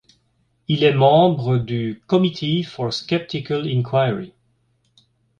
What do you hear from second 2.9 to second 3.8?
Skeptical